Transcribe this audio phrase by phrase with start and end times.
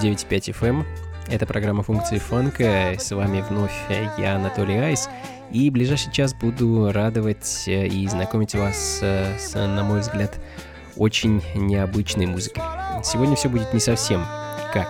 [0.00, 0.66] 99.5 FM.
[0.68, 0.86] Эм.
[1.28, 2.94] Это программа «Функции фанка».
[2.98, 3.72] С вами вновь
[4.18, 5.08] я, Анатолий Айс.
[5.52, 10.40] И в ближайший час буду радовать э, и знакомить вас э, с, на мой взгляд,
[10.96, 12.62] очень необычной музыкой.
[13.04, 14.24] Сегодня все будет не совсем
[14.72, 14.88] как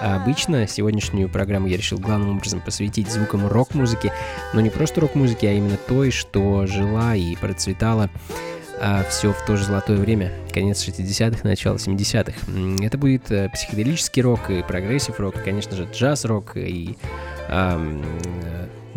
[0.00, 4.12] а обычно сегодняшнюю программу я решил главным образом посвятить звукам рок-музыки,
[4.54, 8.08] но не просто рок-музыки, а именно той, что жила и процветала
[8.80, 12.84] а все в то же золотое время, конец 60-х, начало 70-х.
[12.84, 16.96] Это будет э, психоделический рок и progressive рок, и, конечно же, джаз-рок и
[17.48, 18.02] э,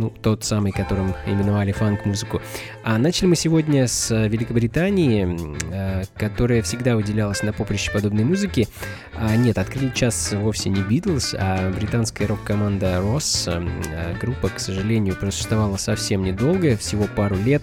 [0.01, 2.41] ну, тот самый, которым именовали фанк-музыку.
[2.83, 5.37] А начали мы сегодня с Великобритании,
[5.71, 8.67] э, которая всегда выделялась на поприще подобной музыки.
[9.13, 13.01] А, нет, открыли час вовсе не Битлз, а британская рок-команда.
[13.45, 17.61] Э, группа, к сожалению, просуществовала совсем недолго, всего пару лет,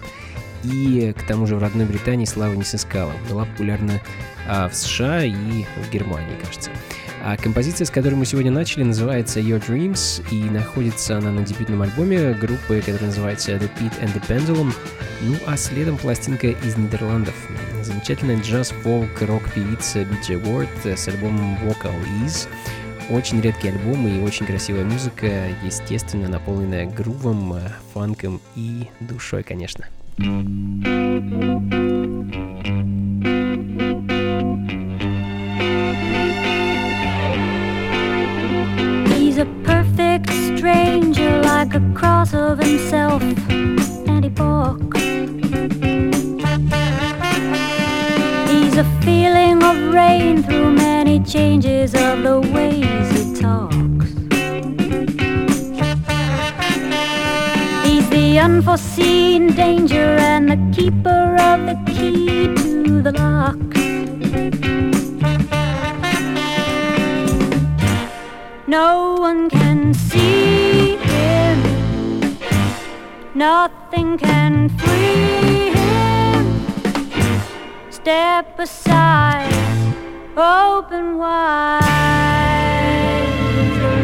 [0.63, 3.13] и к тому же в родной Британии славы не сыскала.
[3.29, 3.99] Была популярна
[4.47, 6.71] а, в США и в Германии, кажется.
[7.21, 11.81] А композиция, с которой мы сегодня начали, называется Your Dreams, и находится она на дебютном
[11.81, 14.73] альбоме группы, которая называется The Pit and the Pendulum.
[15.21, 17.35] Ну а следом пластинка из Нидерландов.
[17.83, 21.93] Замечательная джаз-фолк-рок-певица BJ Ward с альбомом Vocal
[22.23, 22.47] Ease.
[23.09, 27.59] Очень редкий альбом и очень красивая музыка, естественно, наполненная грувом,
[27.93, 29.87] фанком и душой, конечно.
[30.19, 30.27] He's
[39.37, 44.97] a perfect stranger, like a cross of himself and he Bork.
[48.49, 53.78] He's a feeling of rain through many changes of the ways he talks.
[58.29, 63.57] The unforeseen danger and the keeper of the key to the lock.
[68.67, 71.57] No one can see him,
[73.33, 76.45] nothing can free him.
[77.89, 79.51] Step aside,
[80.37, 81.79] open wide.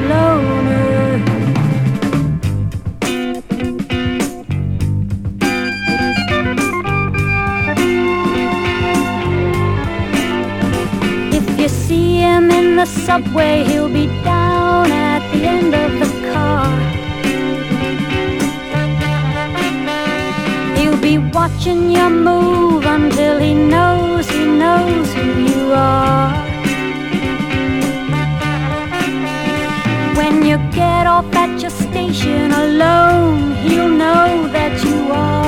[0.10, 0.55] The
[12.26, 16.68] him in the subway, he'll be down at the end of the car.
[20.78, 26.32] He'll be watching your move until he knows he knows who you are.
[30.20, 35.45] When you get off at your station alone, he'll know that you are.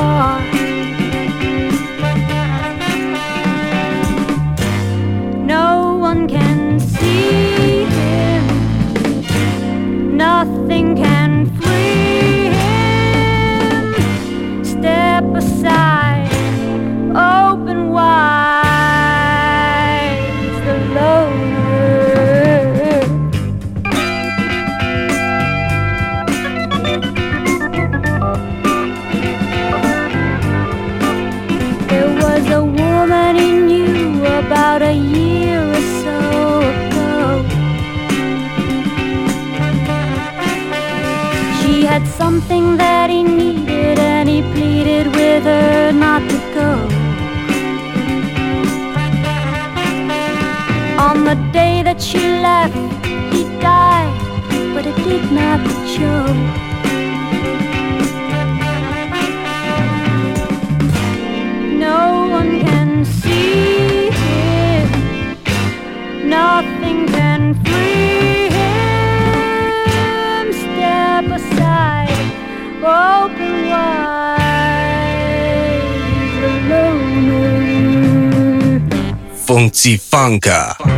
[79.78, 80.97] Fritzi Funka.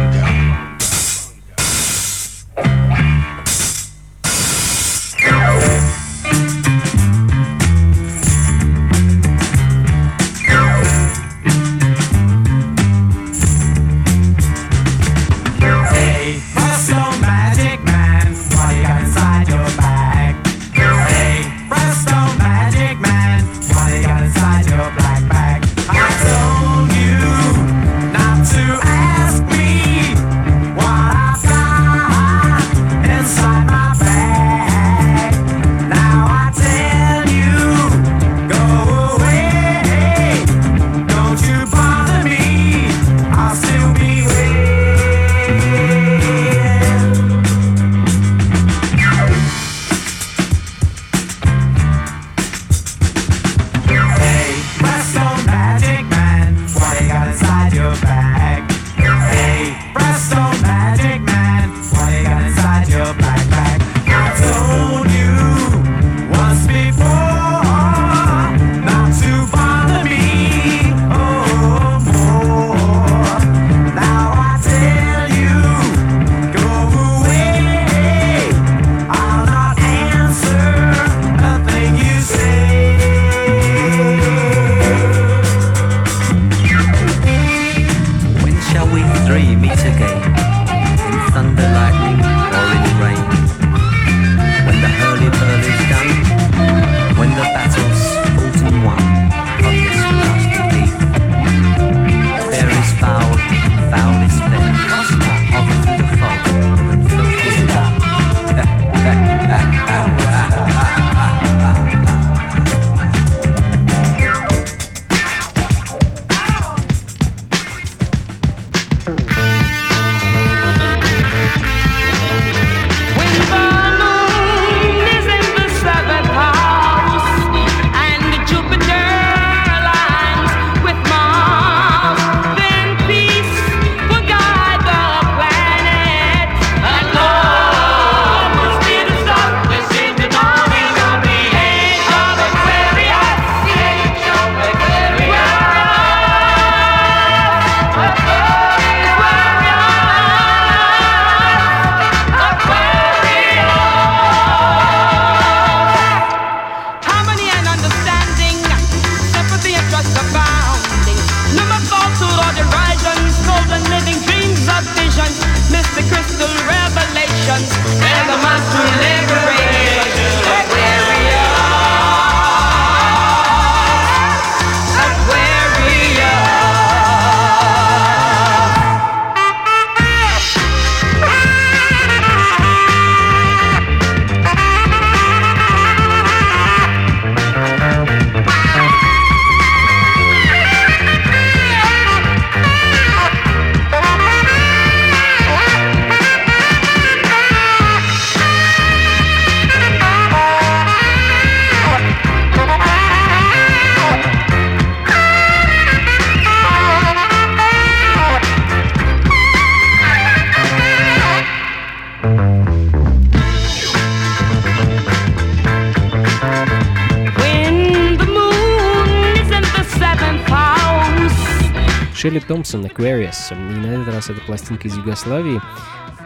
[222.70, 223.52] Томпсон Aquarius.
[223.52, 225.60] И на этот раз это пластинка из Югославии,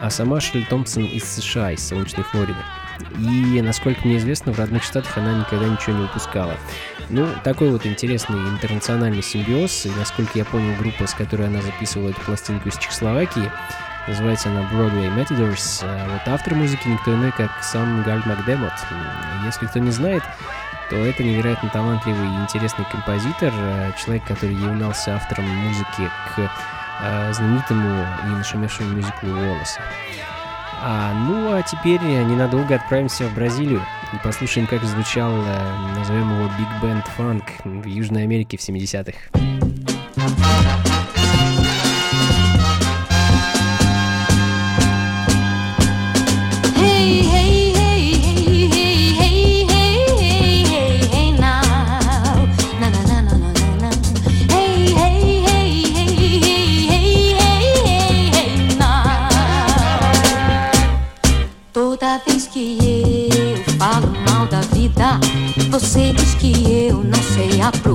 [0.00, 2.58] а сама Шелли Томпсон из США, из солнечной Флориды.
[3.18, 6.54] И, насколько мне известно, в родных штатах она никогда ничего не выпускала.
[7.08, 12.10] Ну, такой вот интересный интернациональный симбиоз, и, насколько я понял, группа, с которой она записывала
[12.10, 13.50] эту пластинку из Чехословакии,
[14.06, 18.72] называется она Broadway Matadors, а вот автор музыки никто иной, как сам Гальд Макдемот.
[19.46, 20.22] Если кто не знает,
[20.90, 26.50] то это невероятно талантливый и интересный композитор, э, человек, который являлся автором музыки к
[27.02, 29.80] э, знаменитому и нашумевшему мюзиклу «Волосы».
[30.86, 33.80] А, ну а теперь ненадолго отправимся в Бразилию
[34.12, 36.50] и послушаем, как звучал, э, назовем его
[36.82, 39.18] Band Funk в Южной Америке в 70-х.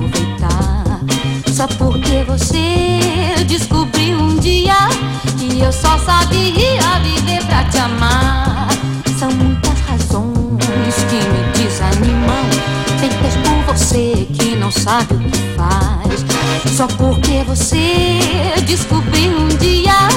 [0.00, 1.00] Aproveitar.
[1.52, 4.88] Só porque você descobriu um dia
[5.38, 8.68] que eu só sabia viver pra te amar.
[9.18, 12.44] São muitas razões que me desanimam,
[12.98, 16.24] feitas por você que não sabe o que faz.
[16.74, 20.08] Só porque você descobriu um dia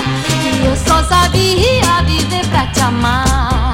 [0.41, 3.72] que eu só sabia viver pra te amar.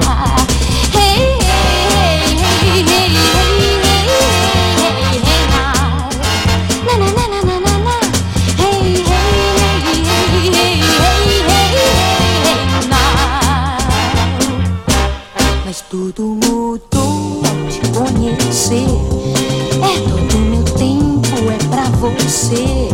[22.50, 22.90] Você.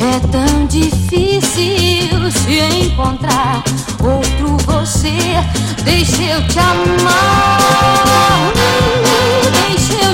[0.00, 3.64] É tão difícil se encontrar
[4.00, 5.16] outro você.
[5.84, 7.58] Deixa eu te amar.
[9.68, 10.05] Deixa eu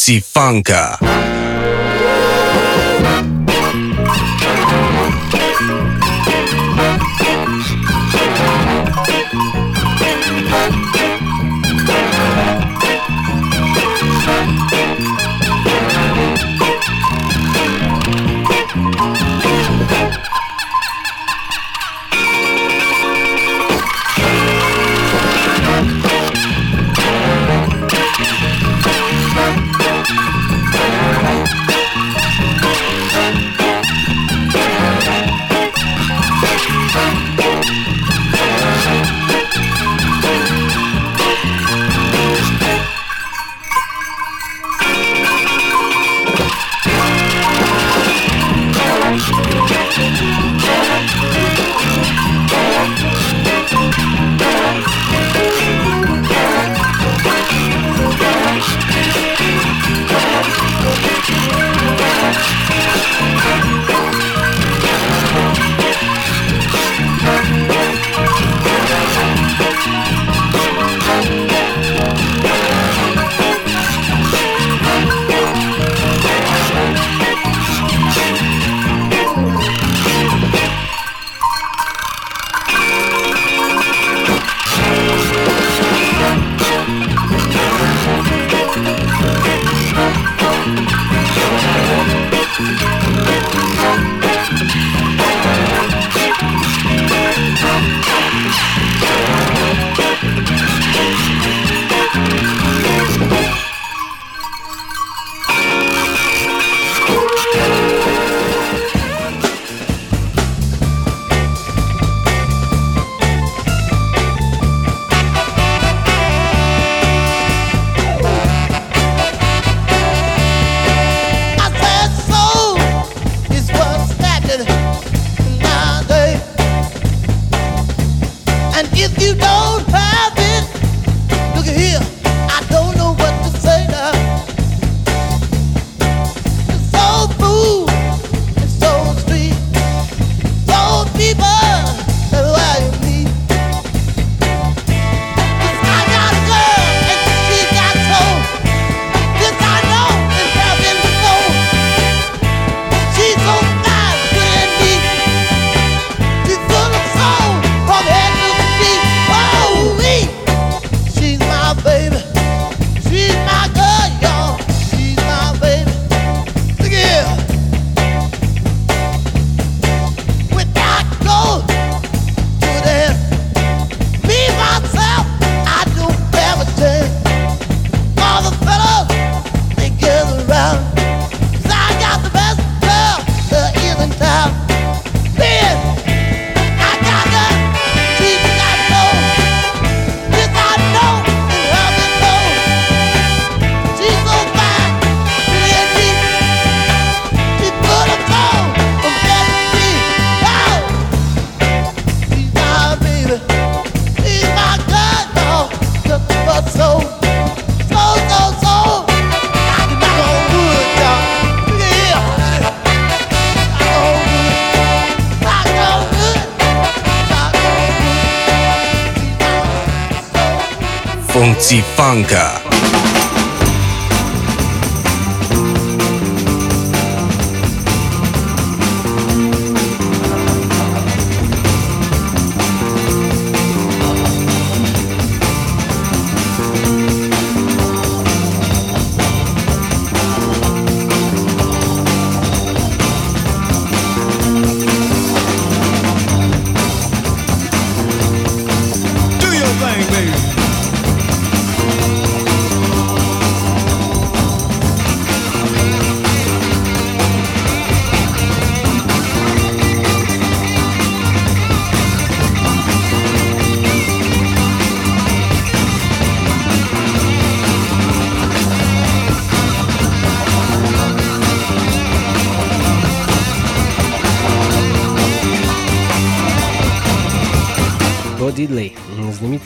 [0.00, 1.09] Funka.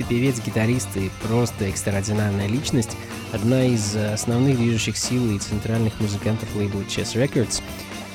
[0.05, 2.97] Знаменитый певец, гитарист и просто экстраординарная личность,
[3.33, 7.63] одна из основных движущих сил и центральных музыкантов лейбла Chess Records,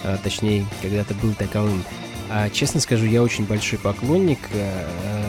[0.04, 1.84] а, точнее, когда-то был таковым.
[2.30, 4.86] А, честно скажу, я очень большой поклонник, э,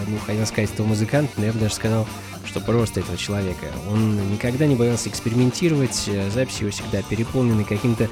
[0.07, 2.07] ну, хотел сказать этого музыканта, но я бы даже сказал,
[2.45, 3.67] что просто этого человека.
[3.89, 8.09] Он никогда не боялся экспериментировать, записи его всегда переполнены каким-то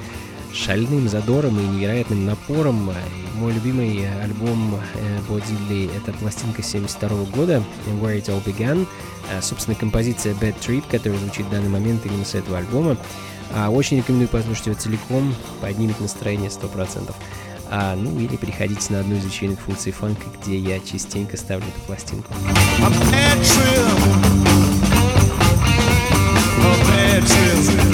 [0.53, 2.91] шальным задором и невероятным напором.
[3.35, 7.63] Мой любимый альбом э, Бодилли— это пластинка 72 года,
[8.01, 8.85] Where It All Began.
[9.31, 12.97] А, собственно, композиция Bad Trip, которая звучит в данный момент именно с этого альбома.
[13.53, 17.13] А, очень рекомендую послушать его целиком, поднимет настроение 100%.
[17.71, 21.79] А, ну или приходите на одну из вечеринок функций фанка, где я частенько ставлю эту
[21.85, 22.33] пластинку.
[22.33, 23.99] A bad trip.
[26.61, 27.88] A bad trip.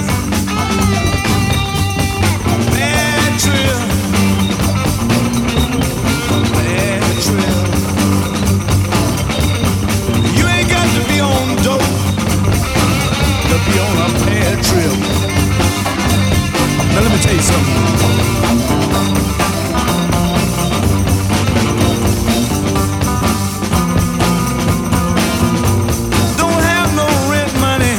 [27.29, 27.95] Rent money.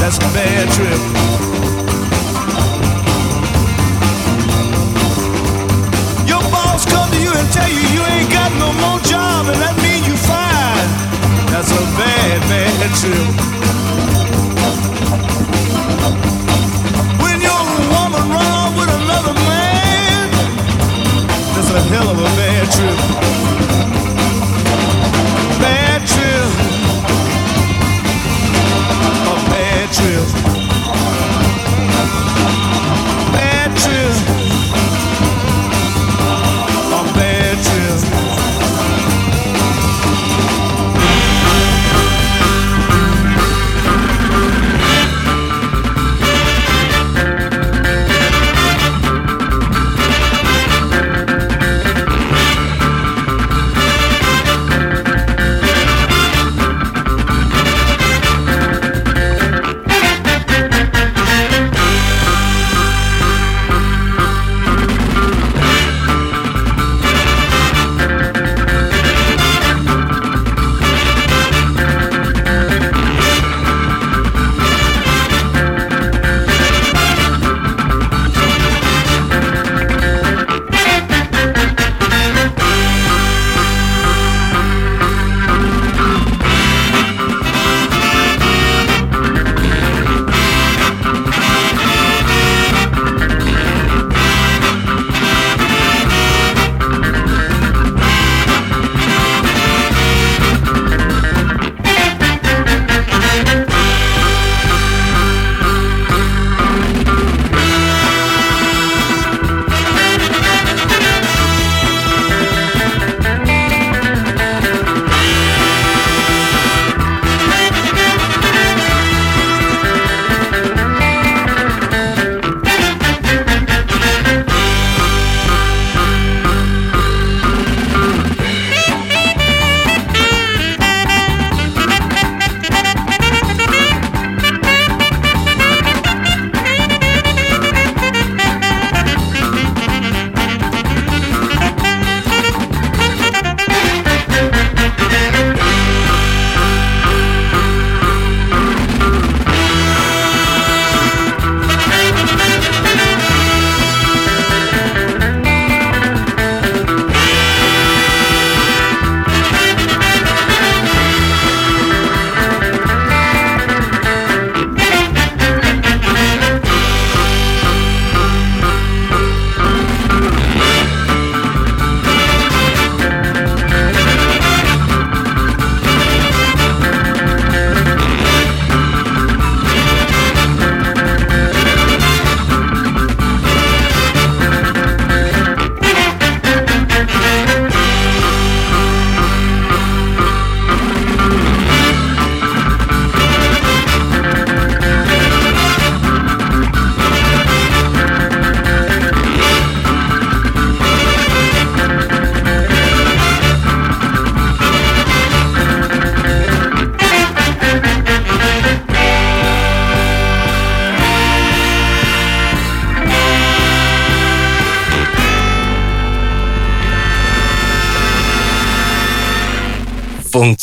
[0.00, 1.00] That's a bad trip.
[6.28, 9.60] Your boss come to you and tell you you ain't got no more job, and
[9.60, 10.90] that means you fired.
[11.50, 13.45] That's a bad, bad trip.
[22.70, 23.15] true.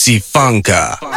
[0.04, 1.00] Fritzi Funka.
[1.00, 1.08] A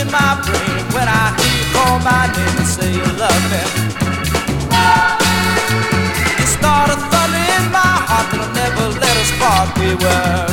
[0.00, 3.62] in my brain when I hear you call my name and say you love me.
[6.38, 9.68] You start a in my heart that'll never let us part.
[9.78, 10.45] We were.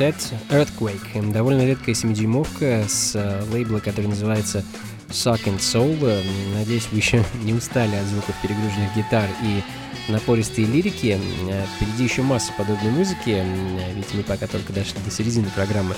[0.00, 1.30] сет Earthquake.
[1.30, 4.64] Довольно редкая 7-дюймовка с э, лейбла, который называется
[5.10, 6.24] Suck and Soul.
[6.54, 9.62] Надеюсь, вы еще не устали от звуков перегруженных гитар и
[10.10, 11.20] напористые лирики.
[11.50, 15.94] А впереди еще масса подобной музыки, а ведь мы пока только дошли до середины программы.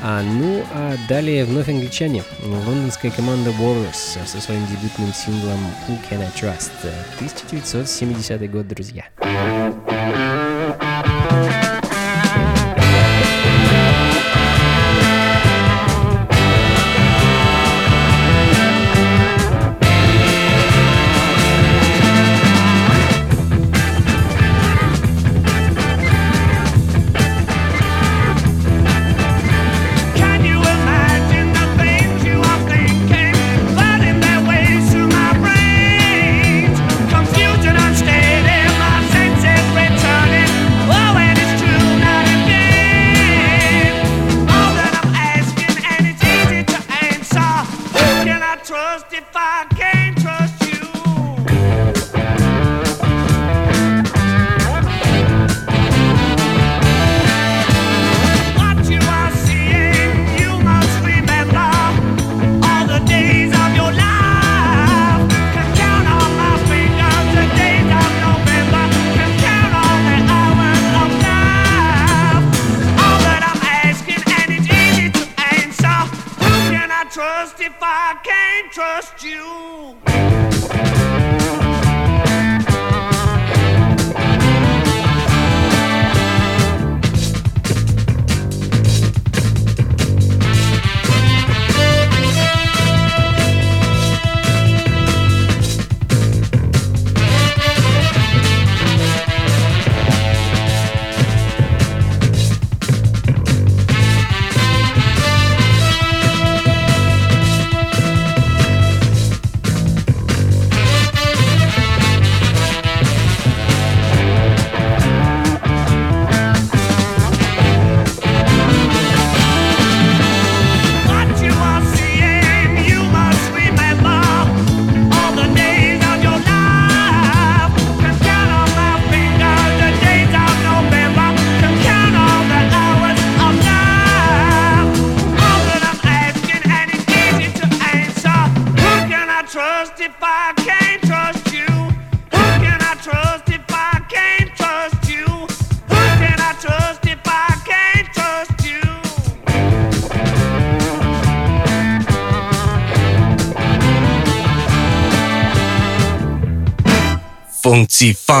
[0.00, 2.22] А, ну, а далее вновь англичане.
[2.42, 6.72] Лондонская команда Warriors со своим дебютным синглом «Who Can I Trust»
[7.18, 8.66] 1970 год.
[8.68, 9.04] Друзья.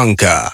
[0.08, 0.47] Франко.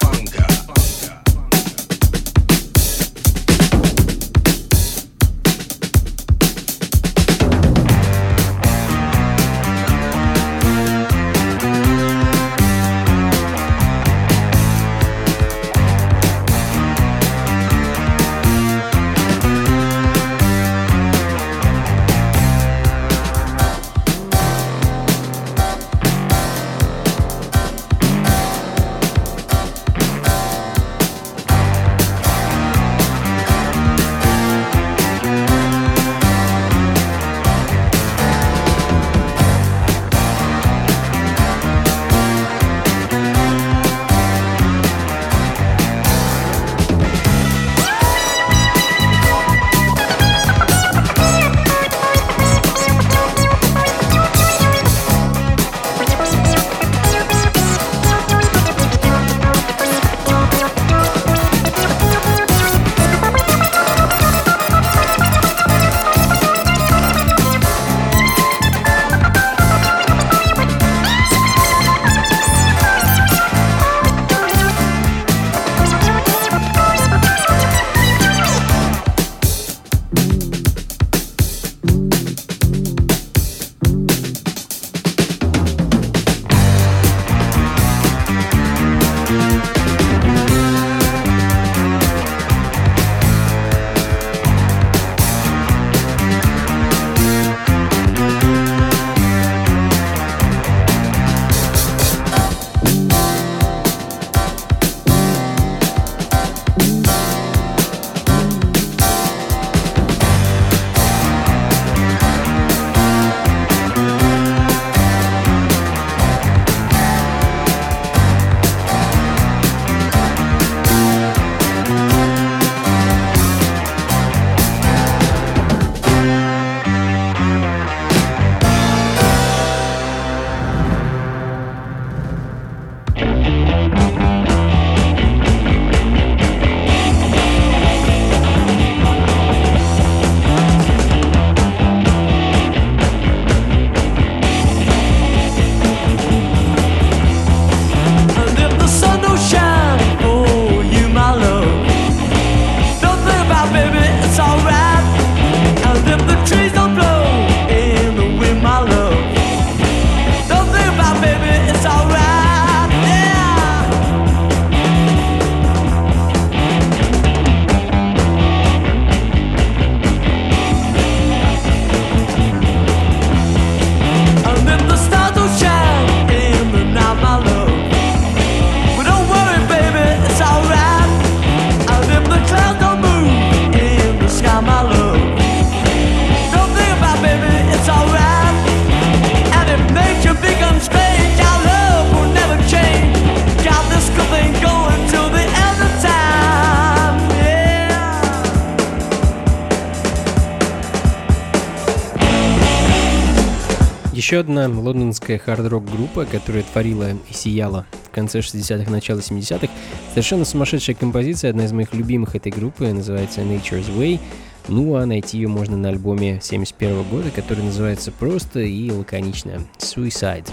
[204.35, 209.69] Еще одна лондонская хард-рок группа, которая творила и сияла в конце 60-х, начало 70-х.
[210.11, 214.19] Совершенно сумасшедшая композиция, одна из моих любимых этой группы, называется Nature's Way.
[214.67, 220.51] Ну а найти ее можно на альбоме 71 года, который называется просто и лаконично Suicide.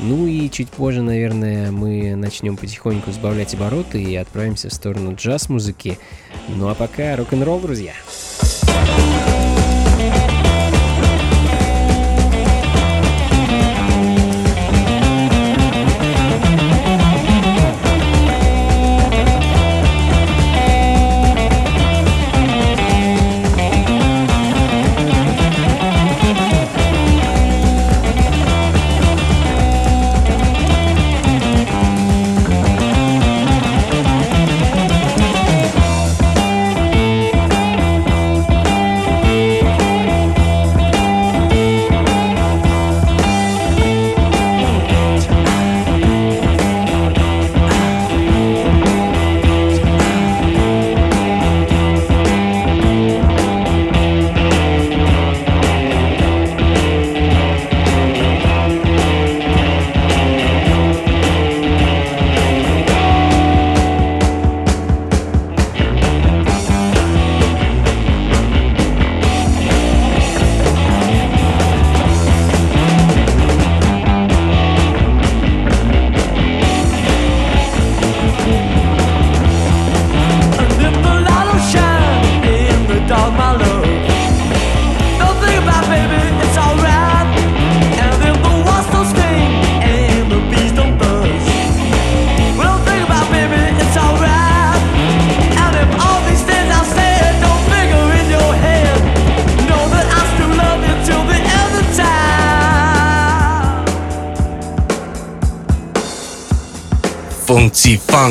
[0.00, 5.98] Ну и чуть позже, наверное, мы начнем потихоньку сбавлять обороты и отправимся в сторону джаз-музыки.
[6.48, 7.92] Ну а пока рок-н-ролл, друзья.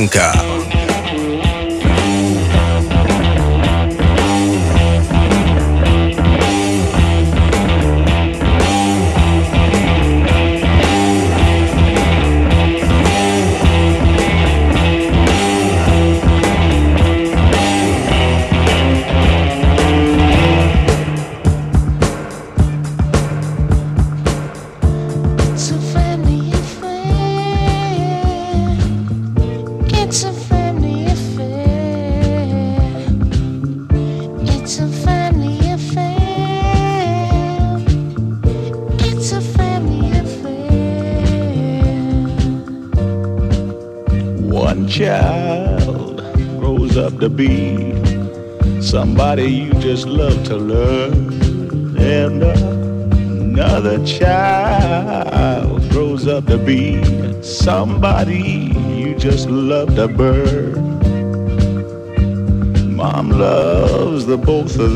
[0.02, 0.41] Blanca.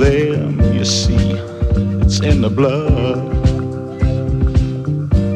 [0.10, 1.32] Them, you see,
[2.02, 3.34] it's in the blood.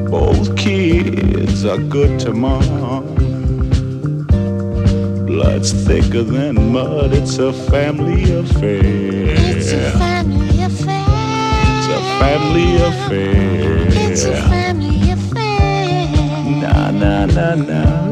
[0.09, 3.15] Both kids are good to mom.
[5.25, 8.81] Blood's thicker than mud, it's a family affair.
[9.51, 11.05] It's a family affair.
[11.75, 14.11] It's a family affair.
[14.11, 16.07] It's a family affair.
[16.61, 18.08] Na na na na.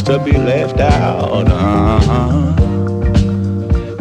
[0.00, 1.48] Wants to be left out.
[1.48, 2.54] Uh-huh.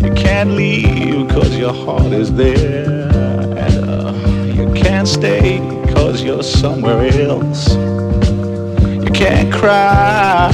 [0.01, 3.09] You can't leave cause your heart is there.
[3.57, 4.13] And uh,
[4.53, 5.59] you can't stay
[5.93, 7.75] cause you're somewhere else.
[7.75, 10.49] You can't cry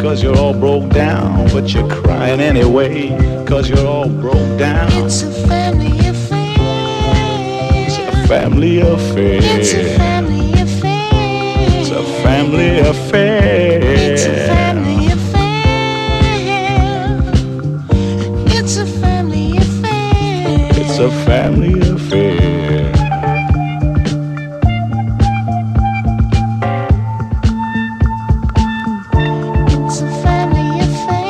[0.00, 3.08] cause you're all broke down, but you're crying anyway
[3.46, 4.90] cause you're all broke down.
[5.04, 6.56] It's a family affair.
[7.86, 9.40] It's a family affair.
[9.42, 10.47] It's a family affair
[12.28, 13.80] family affair.
[13.82, 15.68] It's a family affair.
[18.56, 19.52] It's a family
[21.88, 22.92] affair.
[29.86, 31.28] It's a family affair.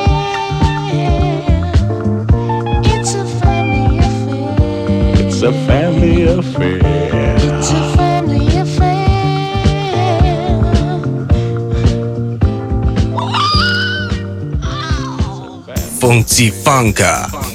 [5.20, 7.47] It's a family affair.
[16.08, 17.47] Funky Funka。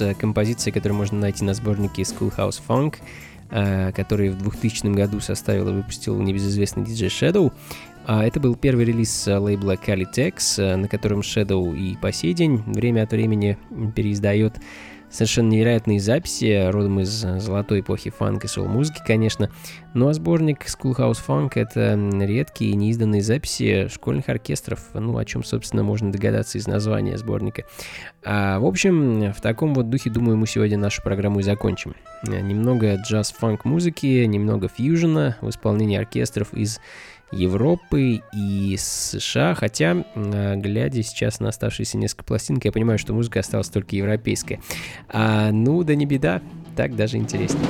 [0.00, 2.96] Э, композиция, которую можно найти на сборнике Schoolhouse Funk,
[3.50, 7.52] э, который в 2000 году составил и выпустил небезызвестный DJ Shadow.
[8.08, 12.34] А Это был первый релиз э, лейбла Calitex, э, на котором Shadow и по сей
[12.34, 13.58] день время от времени
[13.94, 14.56] переиздает
[15.10, 19.50] совершенно невероятные записи, родом из э, золотой эпохи фанк и соул-музыки, конечно.
[19.94, 25.82] Ну а сборник Schoolhouse Funk— это редкие неизданные записи школьных оркестров, ну о чем, собственно,
[25.82, 27.64] можно догадаться из названия сборника.
[28.24, 31.94] А, в общем, в таком вот духе, думаю, мы сегодня нашу программу и закончим.
[32.22, 36.80] Немного джаз-фанк музыки, немного фьюжена в исполнении оркестров из
[37.32, 43.40] Европы и США, хотя, э, глядя сейчас на оставшиеся несколько пластинок, я понимаю, что музыка
[43.40, 44.60] осталась только европейская.
[45.08, 46.40] А, ну, да не беда,
[46.76, 47.66] так даже интереснее.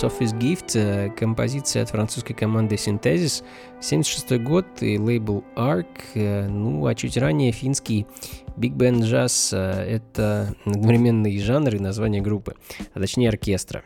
[0.00, 3.44] Sophie's Gift, э, композиция от французской команды Synthesis,
[3.82, 8.06] 76 год и лейбл Arc, э, ну а чуть ранее финский
[8.68, 12.54] Jazz э,— это одновременно и жанр, и название группы,
[12.94, 13.82] а точнее оркестра.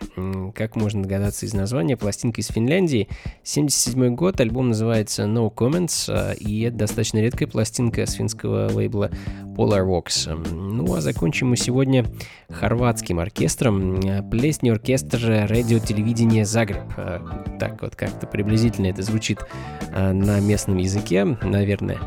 [0.54, 3.08] Как можно догадаться из названия, пластинка из Финляндии,
[3.42, 9.10] 77 год, альбом называется No Comments, э, и это достаточно редкая пластинка с финского лейбла
[9.56, 10.34] Polar Vox.
[10.52, 12.04] Ну а закончим мы сегодня
[12.50, 14.00] хорватским оркестром.
[14.00, 16.84] Э, Плесни оркестр радиотелевидения Загреб.
[16.96, 17.20] Э,
[17.60, 19.38] Так вот как-то приблизительно это звучит
[19.92, 21.98] на местном языке, наверное.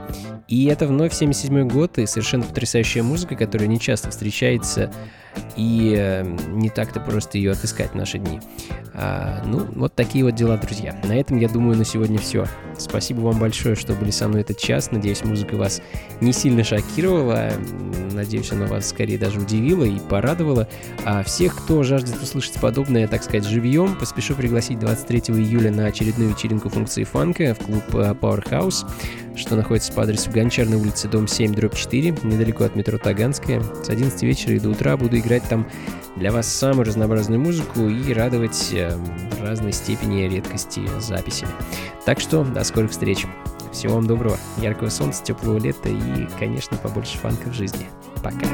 [0.48, 4.92] И это вновь 77 год и совершенно потрясающая музыка, которая не часто встречается
[5.56, 8.40] и э, не так-то просто ее отыскать в наши дни.
[8.94, 11.00] А, ну, вот такие вот дела, друзья.
[11.04, 12.46] На этом, я думаю, на сегодня все.
[12.78, 14.92] Спасибо вам большое, что были со мной этот час.
[14.92, 15.82] Надеюсь, музыка вас
[16.22, 17.52] не сильно шокировала.
[18.14, 20.68] Надеюсь, она вас скорее даже удивила и порадовала.
[21.06, 26.32] А всех, кто жаждет услышать подобное, так сказать, живьем, поспешу пригласить 23 июля на очередную
[26.32, 28.86] вечеринку функции фанка в клуб э, Powerhouse,
[29.38, 33.62] что находится по адресу Гончарной улицы, дом 7, дробь 4, недалеко от метро Таганская.
[33.84, 35.68] С 11 вечера и до утра буду играть там
[36.16, 41.52] для вас самую разнообразную музыку и радовать э, в разной степени редкости записями.
[42.06, 43.26] Так что до скорых встреч.
[43.72, 47.88] Всего вам доброго, яркого солнца, теплого лета и, конечно, побольше фанка в жизни.
[48.24, 48.48] Пока.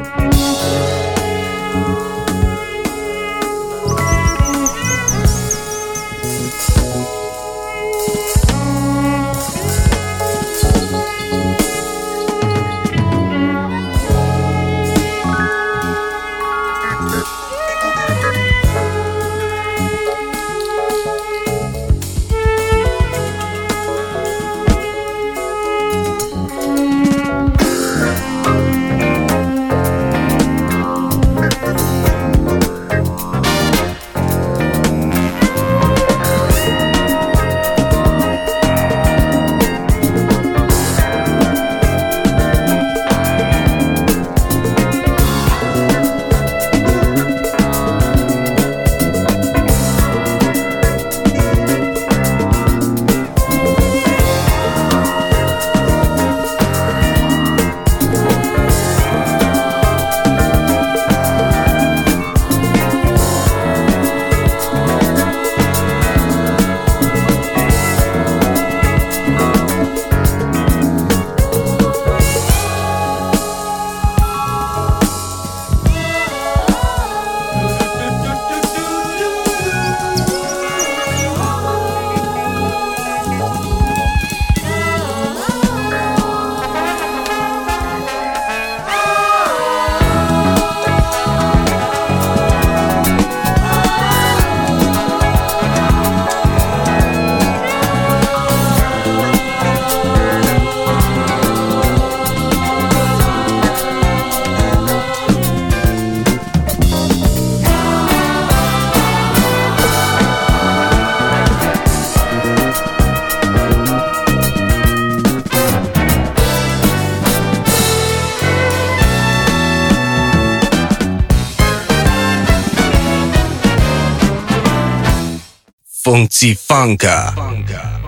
[126.14, 127.08] 风机放个。
[127.36, 128.03] 放个